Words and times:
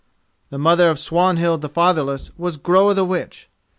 The 0.49 0.57
mother 0.57 0.89
of 0.89 0.97
Swanhild 0.97 1.61
the 1.61 1.69
Fatherless 1.69 2.31
was 2.35 2.57
Groa 2.57 2.95
the 2.95 3.05
Witch. 3.05 3.51